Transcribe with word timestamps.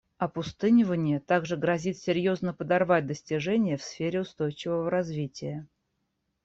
Опустынивание 0.17 1.19
также 1.19 1.57
грозит 1.57 1.95
серьезно 1.99 2.55
подорвать 2.55 3.05
достижения 3.05 3.77
в 3.77 3.83
сфере 3.83 4.21
устойчивого 4.21 4.89
развития. 4.89 5.67